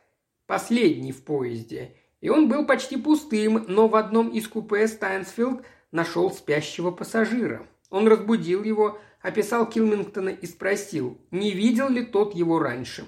[0.47, 6.31] последний в поезде, и он был почти пустым, но в одном из купе Стайнсфилд нашел
[6.31, 7.67] спящего пассажира.
[7.91, 13.05] Он разбудил его, описал Килмингтона и спросил, не видел ли тот его раньше.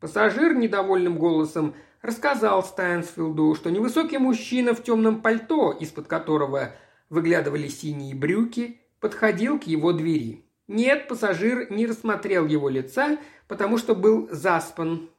[0.00, 6.74] Пассажир недовольным голосом рассказал Стайнсфилду, что невысокий мужчина в темном пальто, из-под которого
[7.08, 10.44] выглядывали синие брюки, подходил к его двери.
[10.66, 15.10] Нет, пассажир не рассмотрел его лица, потому что был заспан,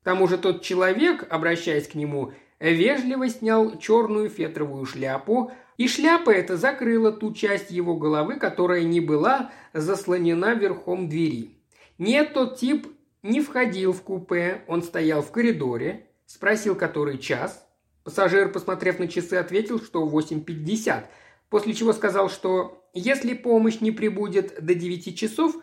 [0.00, 6.30] к тому же тот человек, обращаясь к нему, вежливо снял черную фетровую шляпу, и шляпа
[6.30, 11.56] эта закрыла ту часть его головы, которая не была заслонена верхом двери.
[11.98, 12.86] Нет, тот тип
[13.22, 17.66] не входил в купе, он стоял в коридоре, спросил, который час.
[18.04, 21.04] Пассажир, посмотрев на часы, ответил, что 8.50,
[21.50, 25.54] после чего сказал, что если помощь не прибудет до 9 часов,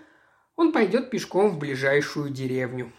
[0.56, 2.91] он пойдет пешком в ближайшую деревню.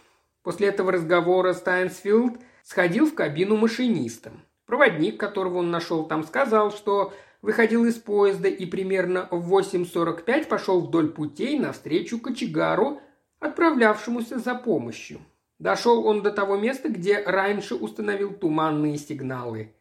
[0.43, 4.31] После этого разговора Стайнсфилд сходил в кабину машиниста.
[4.65, 10.81] Проводник, которого он нашел там, сказал, что выходил из поезда и примерно в 8.45 пошел
[10.81, 13.01] вдоль путей навстречу кочегару,
[13.39, 15.19] отправлявшемуся за помощью.
[15.57, 19.73] Дошел он до того места, где раньше установил туманные сигналы.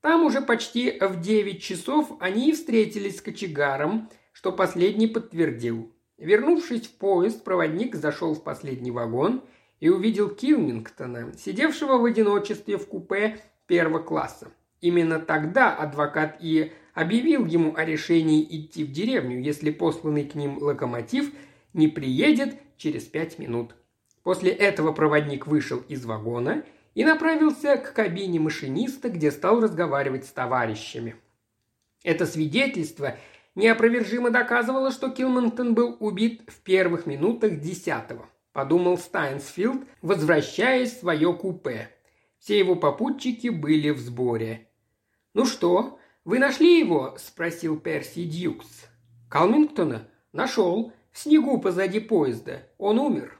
[0.00, 5.90] Там уже почти в 9 часов они и встретились с кочегаром, что последний подтвердил.
[6.18, 9.42] Вернувшись в поезд, проводник зашел в последний вагон–
[9.84, 14.50] и увидел Килмингтона, сидевшего в одиночестве в купе первого класса.
[14.80, 20.56] Именно тогда адвокат и объявил ему о решении идти в деревню, если посланный к ним
[20.56, 21.30] локомотив
[21.74, 23.74] не приедет через пять минут.
[24.22, 30.30] После этого проводник вышел из вагона и направился к кабине машиниста, где стал разговаривать с
[30.30, 31.16] товарищами.
[32.02, 33.18] Это свидетельство
[33.54, 41.34] неопровержимо доказывало, что Килмонтон был убит в первых минутах десятого подумал Стайнсфилд, возвращаясь в свое
[41.34, 41.90] купе.
[42.38, 44.68] Все его попутчики были в сборе.
[45.34, 48.86] «Ну что, вы нашли его?»– спросил Перси Дьюкс.
[49.28, 50.08] «Калмингтона?
[50.32, 50.92] Нашел.
[51.10, 52.62] В снегу позади поезда.
[52.78, 53.38] Он умер».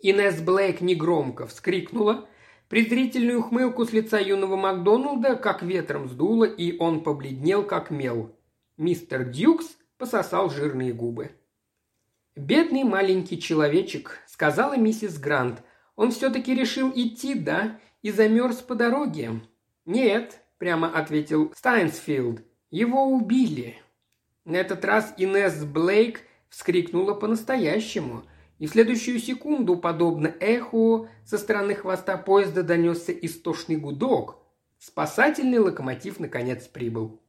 [0.00, 2.28] Инесс Блейк негромко вскрикнула.
[2.68, 8.36] Презрительную ухмылку с лица юного Макдоналда как ветром сдуло, и он побледнел, как мел.
[8.76, 11.32] Мистер Дьюкс пососал жирные губы.
[12.38, 15.60] «Бедный маленький человечек»,— сказала миссис Грант.
[15.96, 17.80] Он все-таки решил идти, да?
[18.00, 19.40] И замерз по дороге?»
[19.84, 22.40] «Нет»,– прямо ответил Стайнсфилд.
[22.70, 23.82] «Его убили».
[24.44, 28.22] На этот раз Инесс Блейк вскрикнула по-настоящему,
[28.60, 34.38] и в следующую секунду, подобно эху, со стороны хвоста поезда донесся истошный гудок.
[34.78, 37.20] Спасательный локомотив наконец прибыл.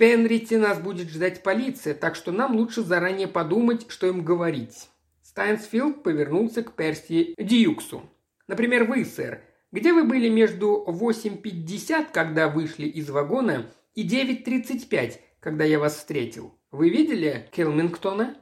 [0.00, 4.88] Пенрите нас будет ждать полиция, так что нам лучше заранее подумать, что им говорить.
[5.20, 8.08] Стайнсфилд повернулся к Перси Дьюксу.
[8.48, 9.42] «Например, вы, сэр.
[9.72, 16.54] Где вы были между 8.50, когда вышли из вагона, и 9.35, когда я вас встретил?
[16.70, 18.38] Вы видели Келмингтона?»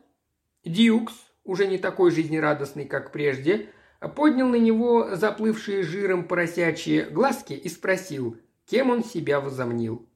[0.64, 3.70] Дьюкс, уже не такой жизнерадостный, как прежде,
[4.14, 10.07] поднял на него заплывшие жиром поросячьи глазки и спросил, кем он себя возомнил.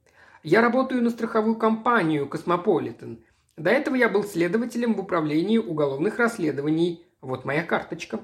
[0.43, 3.25] «Я работаю на страховую компанию «Космополитен».
[3.57, 7.05] До этого я был следователем в управлении уголовных расследований.
[7.21, 8.21] Вот моя карточка».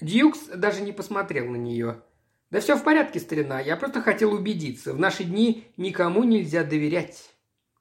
[0.00, 2.02] Дьюкс даже не посмотрел на нее.
[2.50, 3.60] «Да все в порядке, старина.
[3.60, 4.92] Я просто хотел убедиться.
[4.92, 7.30] В наши дни никому нельзя доверять».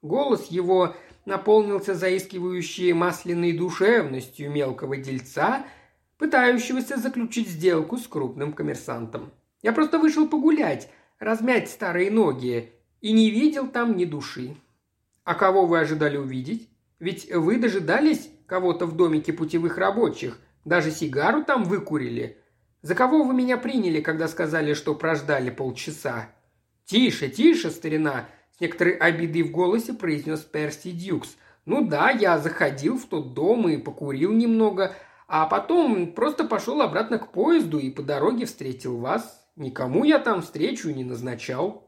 [0.01, 0.95] Голос его
[1.25, 5.65] наполнился заискивающей масляной душевностью мелкого дельца,
[6.17, 9.31] пытающегося заключить сделку с крупным коммерсантом.
[9.61, 12.71] «Я просто вышел погулять, размять старые ноги,
[13.05, 14.55] и не видел там ни души».
[15.23, 16.67] «А кого вы ожидали увидеть?
[16.97, 22.39] Ведь вы дожидались кого-то в домике путевых рабочих, даже сигару там выкурили.
[22.81, 26.31] За кого вы меня приняли, когда сказали, что прождали полчаса?»
[26.85, 31.37] «Тише, тише, старина!» С некоторой обидой в голосе произнес Перси Дьюкс.
[31.65, 34.95] «Ну да, я заходил в тот дом и покурил немного,
[35.27, 39.47] а потом просто пошел обратно к поезду и по дороге встретил вас.
[39.55, 41.84] Никому я там встречу не назначал».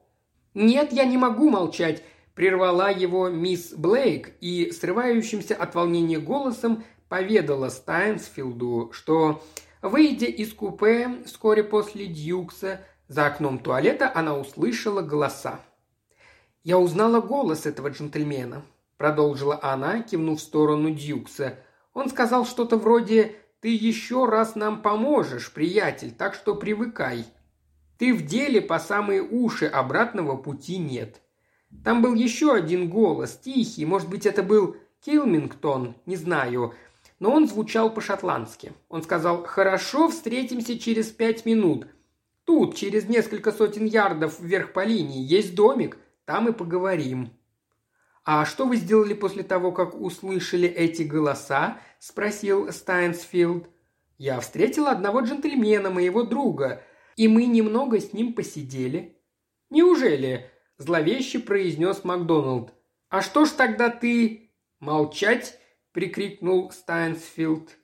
[0.58, 2.02] «Нет, я не могу молчать»,–
[2.34, 9.44] прервала его мисс Блейк и срывающимся от волнения голосом поведала Стайнсфилду, что,
[9.84, 15.60] выйдя из купе вскоре после Дьюкса, за окном туалета она услышала голоса.
[16.64, 18.64] «Я узнала голос этого джентльмена»,–
[18.98, 21.60] продолжила она, кивнув в сторону Дьюкса.
[21.94, 27.28] «Он сказал что-то вроде «Ты еще раз нам поможешь, приятель, так что привыкай».
[27.98, 31.22] Ты в деле по самые уши, обратного пути нет.
[31.84, 36.74] Там был еще один голос, тихий, может быть, это был Килмингтон, не знаю,
[37.20, 38.74] но он звучал по-шотландски.
[38.90, 41.88] Он сказал «Хорошо, встретимся через пять минут.
[42.46, 45.98] Тут, через несколько сотен ярдов вверх по линии, есть домик.
[46.26, 47.32] Там и поговорим».
[48.24, 53.68] «А что вы сделали после того, как услышали эти голоса?»– спросил Стайнсфилд.
[54.18, 56.84] «Я встретил одного джентльмена, моего друга,
[57.18, 59.18] и мы немного с ним посидели».
[59.70, 62.74] «Неужели?»– зловеще произнес Макдоналд.
[63.10, 65.60] «А что ж тогда ты...» «Молчать!»–
[65.92, 67.76] прикрикнул Стайнсфилд.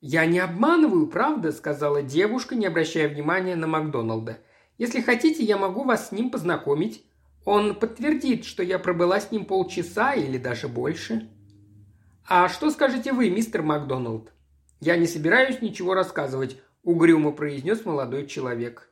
[0.00, 4.38] «Я не обманываю, правда?»– сказала девушка, не обращая внимания на Макдоналда.
[4.78, 7.04] «Если хотите, я могу вас с ним познакомить.
[7.44, 11.28] Он подтвердит, что я пробыла с ним полчаса или даже больше.
[12.28, 14.32] А что скажете вы, мистер Макдоналд?
[14.80, 18.90] Я не собираюсь ничего рассказывать, угрюмо произнес молодой человек.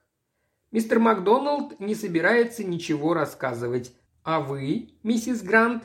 [0.70, 3.94] Мистер Макдоналд не собирается ничего рассказывать.
[4.22, 5.85] А вы, миссис Грант?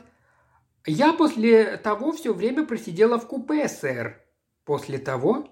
[0.86, 4.20] Я после того все время просидела в купе, сэр.
[4.64, 5.48] После того?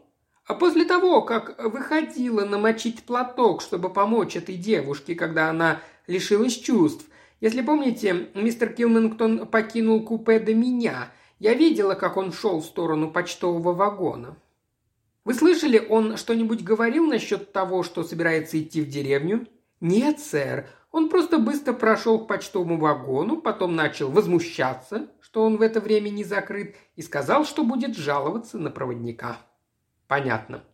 [0.47, 7.07] А после того, как выходила намочить платок, чтобы помочь этой девушке, когда она лишилась чувств.
[7.41, 11.11] Если помните, мистер Килмингтон покинул купе до меня.
[11.39, 14.37] Я видела, как он шел в сторону почтового вагона.
[15.25, 19.47] Вы слышали, он что-нибудь говорил насчет того, что собирается идти в деревню?
[19.81, 20.69] Нет, сэр.
[20.91, 26.11] Он просто быстро прошел к почтовому вагону, потом начал возмущаться, что он в это время
[26.11, 29.39] не закрыт, и сказал, что будет жаловаться на проводника.
[30.09, 30.65] Понятно.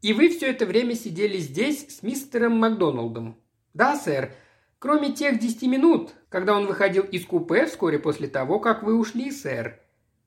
[0.00, 3.36] И вы все это время сидели здесь с мистером Макдоналдом?
[3.74, 4.32] Да, сэр.
[4.78, 9.30] Кроме тех десяти минут, когда он выходил из купе вскоре после того, как вы ушли,
[9.30, 9.78] сэр.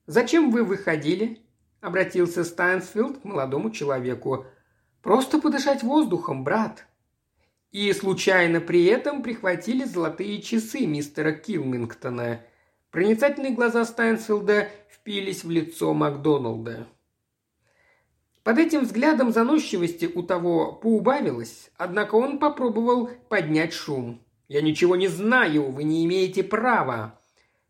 [0.06, 1.40] Зачем вы выходили?»–
[1.86, 4.46] обратился Стайнсфилд к молодому человеку.
[5.02, 6.84] «Просто подышать воздухом, брат».
[7.70, 12.40] И случайно при этом прихватили золотые часы мистера Килмингтона.
[12.90, 16.88] Проницательные глаза Стайнсфилда впились в лицо Макдоналда.
[18.42, 24.20] Под этим взглядом заносчивости у того поубавилось, однако он попробовал поднять шум.
[24.48, 27.20] «Я ничего не знаю, вы не имеете права.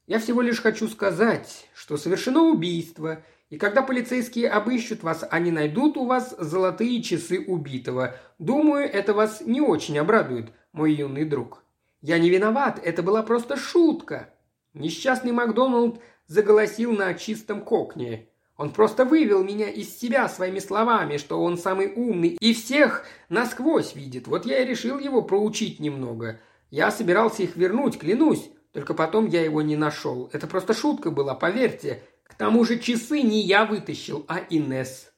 [0.07, 5.97] Я всего лишь хочу сказать, что совершено убийство, и когда полицейские обыщут вас, они найдут
[5.97, 8.17] у вас золотые часы убитого.
[8.39, 11.63] Думаю, это вас не очень обрадует, мой юный друг.
[12.01, 14.31] Я не виноват, это была просто шутка».
[14.75, 18.29] Несчастный Макдоналд заголосил на чистом кокне.
[18.57, 23.95] Он просто вывел меня из себя своими словами, что он самый умный и всех насквозь
[23.95, 24.27] видит.
[24.27, 26.41] Вот я и решил его проучить немного.
[26.71, 28.51] Я собирался их вернуть, клянусь.
[28.73, 30.29] Только потом я его не нашел.
[30.33, 32.03] Это просто шутка была, поверьте.
[32.39, 35.13] Тому же часы не я вытащил, а Инес.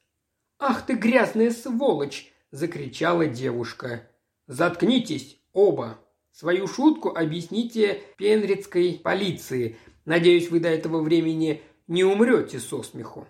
[0.57, 4.07] «Ах ты грязная сволочь!»– закричала девушка.
[4.47, 5.99] «Заткнитесь, оба!»
[6.39, 9.77] Свою шутку объясните пенрицкой полиции.
[10.05, 13.27] Надеюсь, вы до этого времени не умрете со смеху».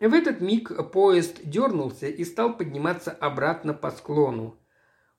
[0.00, 4.58] В этот миг поезд дернулся и стал подниматься обратно по склону.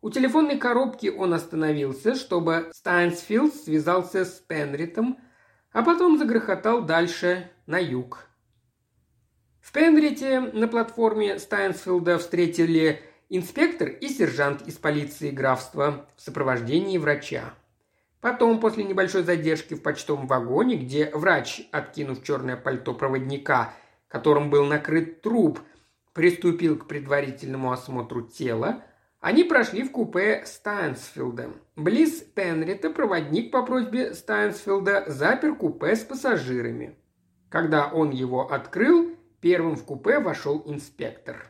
[0.01, 5.17] У телефонной коробки он остановился, чтобы Стайнсфилд связался с Пенритом,
[5.73, 8.27] а потом загрохотал дальше на юг.
[9.59, 17.53] В Пенрите на платформе Стайнсфилда встретили инспектор и сержант из полиции графства в сопровождении врача.
[18.21, 23.73] Потом, после небольшой задержки в почтовом вагоне, где врач, откинув черное пальто проводника,
[24.07, 25.59] которым был накрыт труп,
[26.13, 28.83] приступил к предварительному осмотру тела,
[29.23, 31.53] они прошли в купе Стайнсфилда.
[31.77, 36.97] Близ Пенрита проводник по просьбе Стайнсфилда запер купе с пассажирами.
[37.47, 41.47] Когда он его открыл, первым в купе вошел инспектор.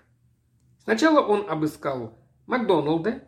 [0.84, 2.16] Сначала он обыскал
[2.46, 3.24] Макдоналда,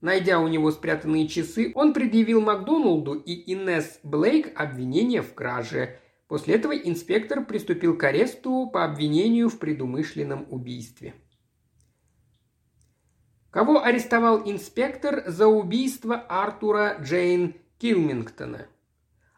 [0.00, 5.98] Найдя у него спрятанные часы, он предъявил Макдоналду и Инесс Блейк обвинение в краже.
[6.28, 11.14] После этого инспектор приступил к аресту по обвинению в предумышленном убийстве.
[13.50, 18.66] Кого арестовал инспектор за убийство Артура Джейн Килмингтона?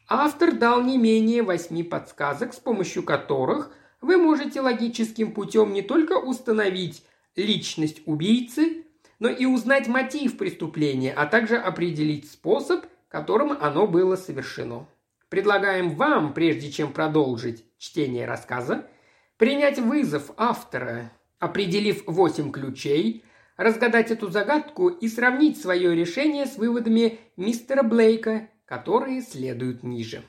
[0.08, 6.14] Автор дал не менее восьми подсказок, с помощью которых вы можете логическим путем не только
[6.18, 7.04] установить
[7.36, 8.84] личность убийцы,
[9.20, 14.88] но и узнать мотив преступления, а также определить способ, которым оно было совершено.
[15.28, 18.88] Предлагаем вам, прежде чем продолжить чтение рассказа,
[19.36, 23.24] принять вызов автора, определив восемь ключей,
[23.60, 30.22] разгадать эту загадку и сравнить свое решение с выводами мистера Блейка, которые следуют ниже.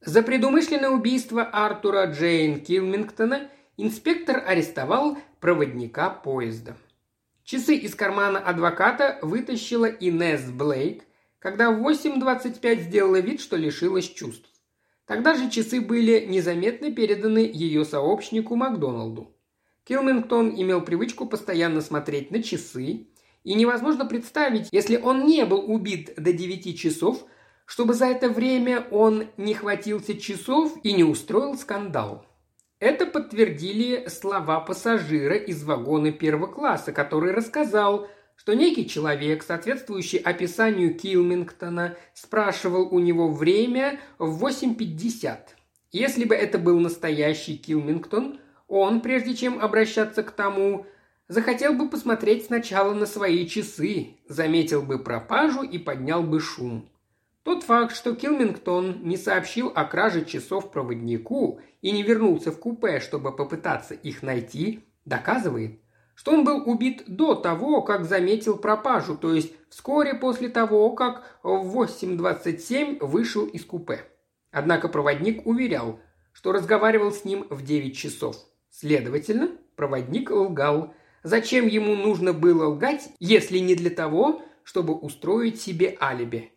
[0.00, 6.78] За предумышленное убийство Артура Джейн Килмингтона инспектор арестовал проводника поезда.
[7.44, 11.04] Часы из кармана адвоката вытащила Инесс Блейк,
[11.40, 14.48] когда в 8.25 сделала вид, что лишилась чувств.
[15.04, 19.33] Тогда же часы были незаметно переданы ее сообщнику Макдоналду.
[19.84, 23.06] Килмингтон имел привычку постоянно смотреть на часы,
[23.44, 27.24] и невозможно представить, если он не был убит до 9 часов,
[27.66, 32.26] чтобы за это время он не хватился часов и не устроил скандал.
[32.80, 40.94] Это подтвердили слова пассажира из вагона первого класса, который рассказал, что некий человек, соответствующий описанию
[40.94, 45.38] Килмингтона, спрашивал у него время в 8.50.
[45.92, 50.86] Если бы это был настоящий Килмингтон, он, прежде чем обращаться к тому,
[51.28, 56.88] захотел бы посмотреть сначала на свои часы, заметил бы пропажу и поднял бы шум.
[57.42, 63.00] Тот факт, что Килмингтон не сообщил о краже часов проводнику и не вернулся в купе,
[63.00, 65.78] чтобы попытаться их найти, доказывает,
[66.14, 71.22] что он был убит до того, как заметил пропажу, то есть вскоре после того, как
[71.42, 74.04] в 8.27 вышел из купе.
[74.50, 76.00] Однако проводник уверял,
[76.32, 78.36] что разговаривал с ним в 9 часов.
[78.76, 80.94] Следовательно, проводник лгал.
[81.22, 86.50] Зачем ему нужно было лгать, если не для того, чтобы устроить себе алиби?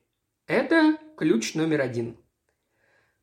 [0.48, 2.18] Это ключ номер один.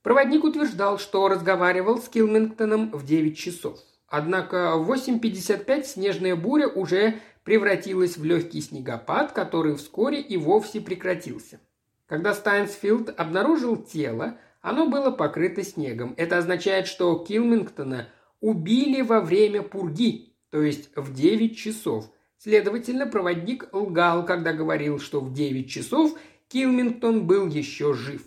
[0.02, 3.80] Проводник утверждал, что разговаривал с Килмингтоном в 9 часов.
[4.06, 11.58] Однако в 8.55 снежная буря уже превратилась в легкий снегопад, который вскоре и вовсе прекратился.
[12.06, 16.14] Когда Стайнсфилд обнаружил тело, оно было покрыто снегом.
[16.16, 18.06] Это означает, что Килмингтона
[18.44, 22.10] убили во время пурги, то есть в 9 часов.
[22.36, 26.18] Следовательно, проводник лгал, когда говорил, что в 9 часов
[26.48, 28.22] Килмингтон был еще жив.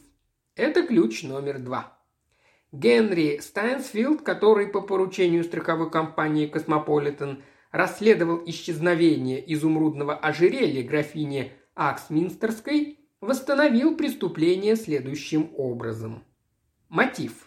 [0.55, 1.99] Это ключ номер два.
[2.71, 13.95] Генри Стайнсфилд, который по поручению страховой компании «Космополитен» расследовал исчезновение изумрудного ожерелья графини Аксминстерской, восстановил
[13.95, 16.23] преступление следующим образом.
[16.89, 17.46] Мотив.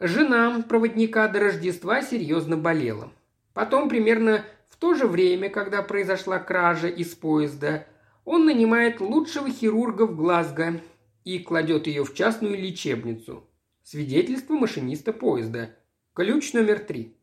[0.00, 3.12] Жена проводника до Рождества серьезно болела.
[3.52, 7.86] Потом, примерно в то же время, когда произошла кража из поезда,
[8.24, 10.80] он нанимает лучшего хирурга в Глазго
[11.24, 13.48] и кладет ее в частную лечебницу.
[13.84, 15.76] Свидетельство машиниста поезда.
[16.12, 17.16] Ключ номер три.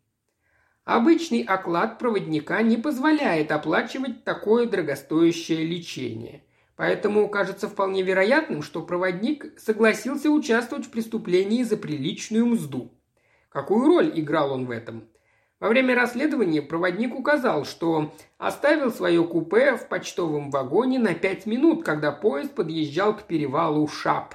[0.86, 6.44] Обычный оклад проводника не позволяет оплачивать такое дорогостоящее лечение.
[6.76, 12.92] Поэтому кажется вполне вероятным, что проводник согласился участвовать в преступлении за приличную мзду.
[13.50, 15.08] Какую роль играл он в этом?
[15.60, 21.84] Во время расследования проводник указал, что оставил свое купе в почтовом вагоне на пять минут,
[21.84, 24.34] когда поезд подъезжал к перевалу Шап.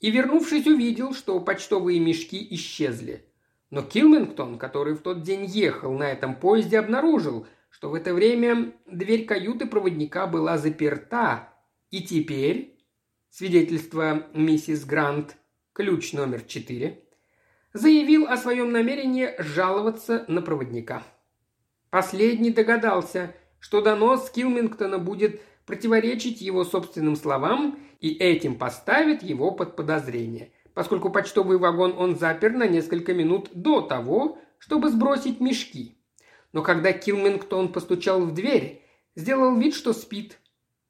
[0.00, 3.24] И, вернувшись, увидел, что почтовые мешки исчезли.
[3.70, 8.72] Но Килмингтон, который в тот день ехал на этом поезде, обнаружил, что в это время
[8.86, 11.49] дверь каюты проводника была заперта,
[11.90, 12.78] и теперь,
[13.30, 15.36] свидетельство миссис Грант,
[15.72, 17.04] ключ номер четыре,
[17.72, 21.02] заявил о своем намерении жаловаться на проводника.
[21.90, 29.76] Последний догадался, что донос Килмингтона будет противоречить его собственным словам и этим поставит его под
[29.76, 35.96] подозрение, поскольку почтовый вагон он запер на несколько минут до того, чтобы сбросить мешки.
[36.52, 38.82] Но когда Килмингтон постучал в дверь,
[39.14, 40.38] сделал вид, что спит.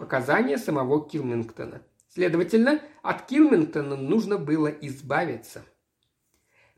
[0.01, 1.82] Показания самого Килмингтона.
[2.09, 5.62] Следовательно, от Килмингтона нужно было избавиться.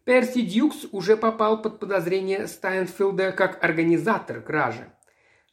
[0.02, 4.92] Перси Дьюкс уже попал под подозрение Стайнфилда как организатор кражи.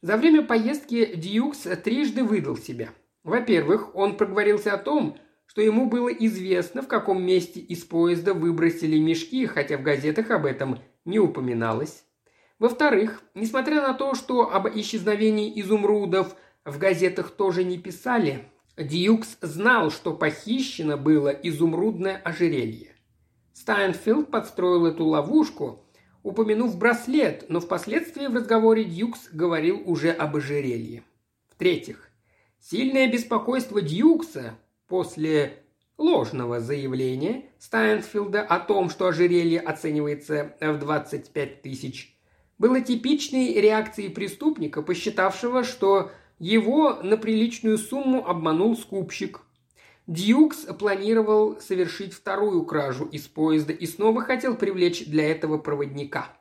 [0.02, 2.90] За время поездки Дьюкс трижды выдал себя.
[3.24, 8.98] Во-первых, он проговорился о том, что ему было известно, в каком месте из поезда выбросили
[8.98, 12.04] мешки, хотя в газетах об этом не упоминалось.
[12.58, 16.36] Во-вторых, несмотря на то, что об исчезновении изумрудов
[16.66, 18.46] в газетах тоже не писали,
[18.78, 22.96] Дьюкс знал, что похищено было изумрудное ожерелье.
[23.54, 25.84] Стайнфилд подстроил эту ловушку,
[26.24, 31.04] упомянув браслет, но впоследствии в разговоре Дьюкс говорил уже об ожерелье.
[31.50, 32.10] В-третьих,
[32.60, 34.58] сильное беспокойство Дьюкса
[34.88, 35.64] после
[35.98, 42.18] ложного заявления Стайнфилда о том, что ожерелье оценивается в 25 тысяч,
[42.58, 49.42] было типичной реакцией преступника, посчитавшего, что его на приличную сумму обманул скупщик–
[50.10, 56.36] Дьюкс планировал совершить вторую кражу из поезда и снова хотел привлечь для этого проводника.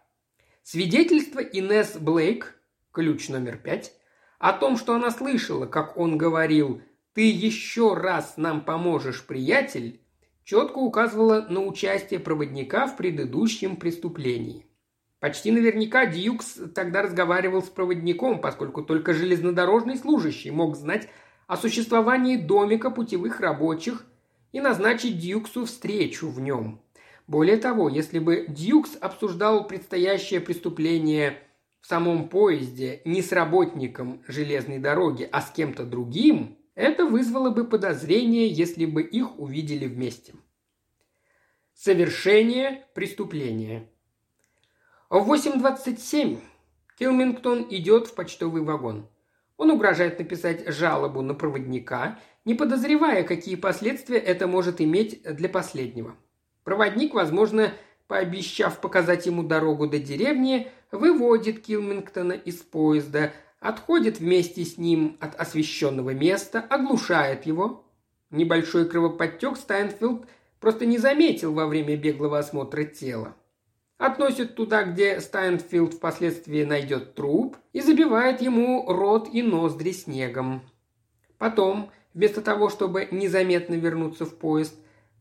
[0.63, 2.59] Свидетельство Инес Блейк,
[2.93, 3.93] ключ номер пять,
[4.39, 6.81] о том, что она слышала, как он говорил
[7.13, 10.01] «Ты еще раз нам поможешь, приятель»,
[10.45, 14.65] четко указывало на участие проводника в предыдущем преступлении.
[15.21, 21.09] Почти наверняка Дьюкс тогда разговаривал с проводником, поскольку только железнодорожный служащий мог знать
[21.49, 24.07] о существовании домика путевых рабочих
[24.53, 26.81] и назначить Дьюксу встречу в нем.
[27.27, 31.39] Более того, если бы Дьюкс обсуждал предстоящее преступление
[31.81, 37.64] в самом поезде не с работником железной дороги, а с кем-то другим, это вызвало бы
[37.64, 40.35] подозрение, если бы их увидели вместе.
[41.75, 43.91] Совершение преступления.
[45.11, 46.39] В 8.27
[46.99, 49.09] Килмингтон идет в почтовый вагон–
[49.59, 56.15] он угрожает написать жалобу на проводника, не подозревая, какие последствия это может иметь для последнего.
[56.63, 57.73] Проводник, возможно,
[58.07, 65.35] пообещав показать ему дорогу до деревни, выводит Килмингтона из поезда, отходит вместе с ним от
[65.35, 67.85] освещенного места, оглушает его.
[68.31, 70.27] Небольшой кровоподтек Стайнфилд
[70.61, 73.35] просто не заметил во время беглого осмотра тела
[73.99, 80.63] относит туда, где Стайнфилд впоследствии найдет труп и забивает ему рот и ноздри снегом.
[81.37, 84.75] Потом, вместо того, чтобы незаметно вернуться в поезд,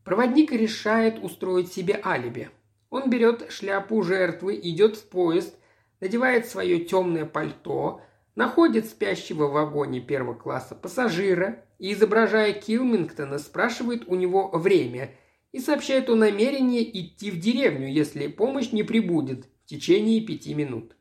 [0.04, 2.50] проводник решает устроить себе алиби.
[2.88, 5.54] Он берет шляпу жертвы, идет в поезд,
[6.00, 8.00] надевает свое темное пальто,
[8.36, 15.10] находит спящего в вагоне первого класса пассажира и, изображая Килмингтона, спрашивает у него время–
[15.52, 20.96] и сообщает о намерении идти в деревню, если помощь не прибудет в течение пяти минут.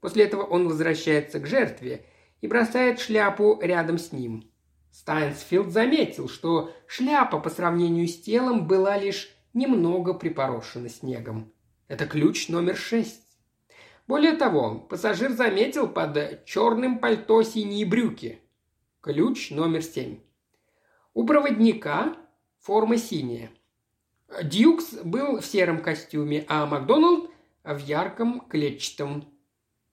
[0.00, 2.04] После этого он возвращается к жертве
[2.40, 4.50] и бросает шляпу рядом с ним.
[4.92, 11.52] Стайнсфилд заметил, что шляпа по сравнению с телом была лишь немного припорошена снегом.
[11.88, 13.38] Это ключ номер шесть.
[14.06, 18.40] Более того, пассажир заметил под черным пальто синие брюки.
[19.00, 20.20] Ключ номер семь.
[21.14, 22.16] У проводника
[22.58, 23.50] форма синяя.
[24.42, 27.30] Дьюкс был в сером костюме, а Макдоналд
[27.64, 29.24] в ярком клетчатом.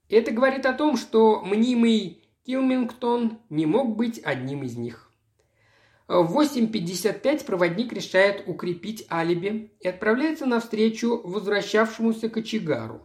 [0.09, 5.09] Это говорит о том, что мнимый Килмингтон не мог быть одним из них.
[6.07, 13.01] В 8.55 проводник решает укрепить алиби и отправляется навстречу возвращавшемуся кочегару.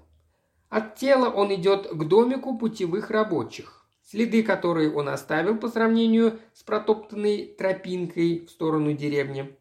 [0.68, 3.86] От тела он идет к домику путевых рабочих.
[4.02, 9.56] Следы, которые он оставил по сравнению с протоптанной тропинкой в сторону деревни,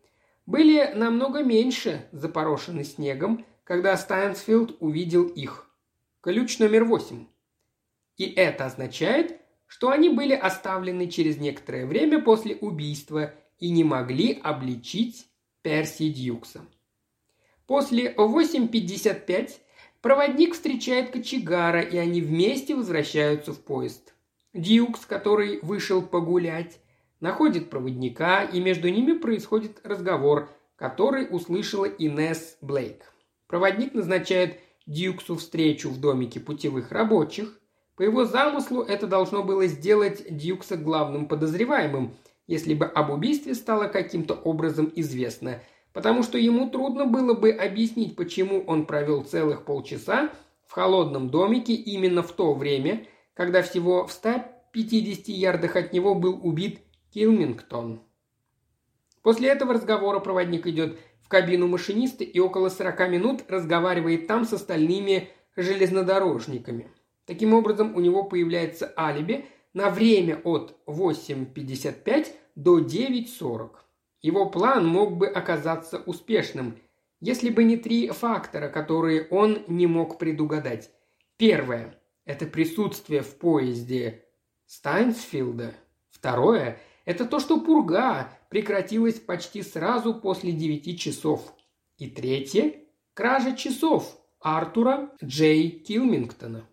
[0.49, 5.69] были намного меньше запорошены снегом, когда Стайнсфилд увидел их.
[6.21, 7.27] Ключ номер восемь.
[8.17, 14.39] И это означает, что они были оставлены через некоторое время после убийства и не могли
[14.41, 15.27] обличить
[15.61, 16.65] Перси Дьюкса.
[17.67, 19.51] После 8.55
[20.01, 24.15] проводник встречает кочегара, и они вместе возвращаются в поезд.
[24.53, 26.79] Дьюкс, который вышел погулять,
[27.19, 33.13] находит проводника, и между ними происходит разговор, который услышала Инесс Блейк.
[33.47, 37.59] Проводник назначает Дьюксу встречу в домике путевых рабочих.
[37.95, 42.15] По его замыслу это должно было сделать Дьюкса главным подозреваемым,
[42.47, 45.61] если бы об убийстве стало каким-то образом известно,
[45.93, 50.31] потому что ему трудно было бы объяснить, почему он провел целых полчаса
[50.65, 56.39] в холодном домике именно в то время, когда всего в 150 ярдах от него был
[56.41, 56.79] убит
[57.13, 58.01] Килмингтон.
[59.21, 64.53] После этого разговора проводник идет в кабину машиниста и около 40 минут разговаривает там с
[64.53, 66.89] остальными железнодорожниками.
[67.25, 73.69] Таким образом, у него появляется алиби на время от 8.55 до 9.40.
[74.21, 76.77] Его план мог бы оказаться успешным,
[77.21, 80.89] если бы не три фактора, которые он не мог предугадать.
[81.37, 84.25] Первое– это присутствие в поезде
[84.65, 85.73] Стайнсфилда.
[86.09, 86.79] Второе–
[87.09, 91.55] это то, что пурга прекратилась почти сразу после девяти часов.
[91.97, 92.83] И третье–
[93.15, 96.68] кража часов Артура Джей Килмингтона.